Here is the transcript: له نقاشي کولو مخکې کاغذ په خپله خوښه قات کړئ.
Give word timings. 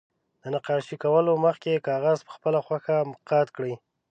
له 0.41 0.47
نقاشي 0.55 0.95
کولو 1.03 1.33
مخکې 1.45 1.83
کاغذ 1.87 2.19
په 2.25 2.31
خپله 2.35 2.59
خوښه 2.65 2.97
قات 3.29 3.47
کړئ. 3.55 3.73